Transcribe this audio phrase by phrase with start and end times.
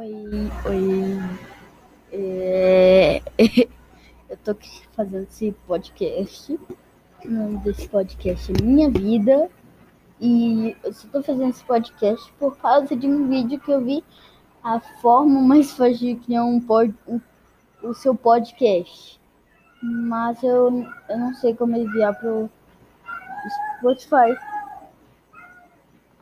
[0.00, 1.18] Oi, oi.
[2.10, 3.22] É...
[4.30, 4.56] Eu tô
[4.92, 6.58] fazendo esse podcast.
[7.22, 9.50] O nome desse podcast é Minha Vida.
[10.18, 14.02] E eu só tô fazendo esse podcast por causa de um vídeo que eu vi
[14.64, 17.20] a forma mais fácil de criar um, pod, um
[17.82, 19.20] o seu podcast.
[19.82, 22.48] Mas eu, eu não sei como enviar pro
[23.78, 24.34] Spotify.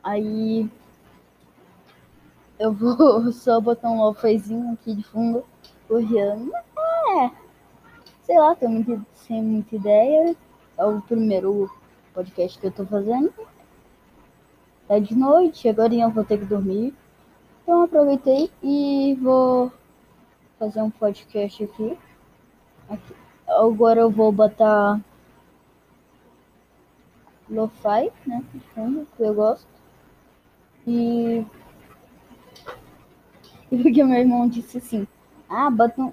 [0.02, 0.68] Aí
[2.58, 5.44] eu vou só botar um lofazinho aqui de fundo,
[5.86, 6.52] correndo.
[6.54, 7.30] É,
[8.22, 10.36] sei lá, tô muito, sem muita ideia.
[10.76, 11.70] É o primeiro
[12.12, 13.32] podcast que eu tô fazendo.
[14.88, 16.94] É de noite, agora eu vou ter que dormir.
[17.62, 19.70] Então aproveitei e vou
[20.58, 21.98] fazer um podcast aqui.
[22.88, 23.14] aqui.
[23.46, 25.00] Agora eu vou botar
[27.48, 28.44] lo-fi, né,
[29.16, 29.66] que eu gosto.
[30.86, 31.17] E
[33.68, 35.06] porque meu irmão disse assim:
[35.48, 36.12] Ah, bota um...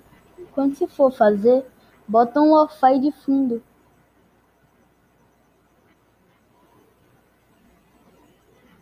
[0.54, 1.66] quando você for fazer,
[2.08, 3.61] bota um lo-fi de fundo.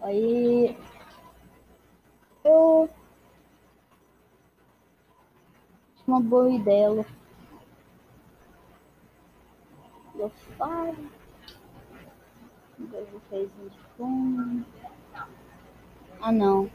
[0.02, 0.76] Aí
[2.44, 2.90] eu
[6.06, 7.14] uma boa ideia, lo-fi.
[10.16, 10.32] Dois
[13.72, 14.66] de fundo.
[16.22, 16.70] Ah, não.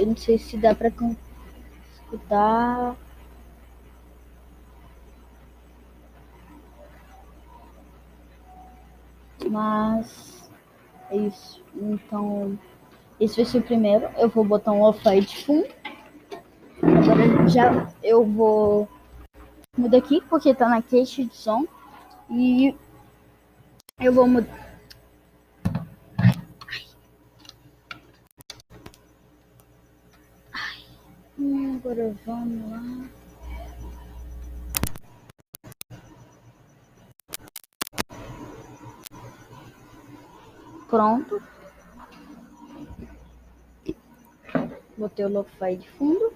[0.00, 0.90] Eu não sei se dá pra
[2.00, 2.96] escutar.
[9.46, 10.50] Mas
[11.10, 11.62] é isso.
[11.74, 12.58] Então,
[13.20, 14.08] esse vai ser o primeiro.
[14.16, 15.70] Eu vou botar um lo-fi de.
[16.82, 18.88] Agora já eu vou
[19.76, 21.66] mudar aqui porque tá na queixa de som.
[22.30, 22.74] E
[24.00, 24.69] eu vou mudar.
[31.82, 33.08] Agora vamos lá.
[40.90, 41.42] Pronto.
[44.98, 46.34] Botei o lo-fi de fundo.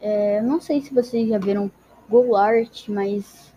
[0.00, 1.70] É, não sei se vocês já viram
[2.08, 3.52] Go Art, mas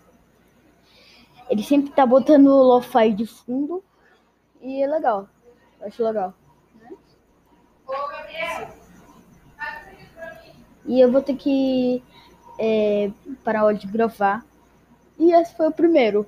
[1.48, 3.82] ele sempre tá botando o lo-fi de fundo
[4.60, 5.28] e é legal.
[5.80, 6.34] Eu acho legal.
[10.86, 12.02] E eu vou ter que
[12.58, 13.10] é,
[13.44, 14.44] parar de gravar.
[15.18, 16.26] E esse foi o primeiro.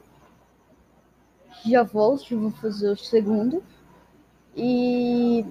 [1.64, 3.62] Já volto, vou fazer o segundo.
[4.56, 5.44] E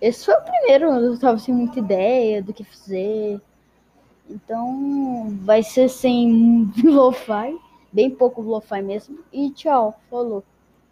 [0.00, 0.86] esse foi o primeiro.
[0.86, 3.40] Eu tava sem muita ideia do que fazer.
[4.28, 7.58] Então vai ser sem lo-fi,
[7.92, 9.18] bem pouco lo-fi mesmo.
[9.32, 10.44] E tchau, falou.